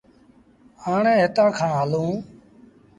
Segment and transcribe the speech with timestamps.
[0.83, 2.17] هآڻي هِتآنٚ کآݩ هلونٚ۔